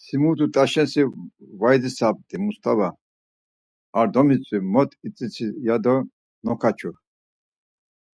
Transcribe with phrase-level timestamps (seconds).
[0.00, 1.02] Si mutu t̆asenşi
[1.60, 2.88] var idzitsamt̆i Mustava
[3.98, 5.96] ar domitzvi mot idzitsini ya do
[6.44, 6.90] nokaçu.